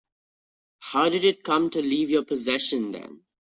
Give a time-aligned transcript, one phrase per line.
[0.79, 3.21] How did it come to leave your possession then?